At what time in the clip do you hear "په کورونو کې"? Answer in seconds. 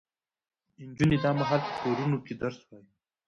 1.67-2.33